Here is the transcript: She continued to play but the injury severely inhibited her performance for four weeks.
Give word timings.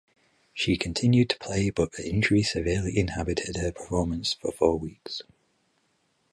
She 0.51 0.77
continued 0.77 1.29
to 1.29 1.37
play 1.37 1.69
but 1.69 1.91
the 1.91 2.09
injury 2.09 2.41
severely 2.41 2.97
inhibited 2.97 3.57
her 3.57 3.71
performance 3.71 4.33
for 4.33 4.51
four 4.51 4.79
weeks. 4.79 5.21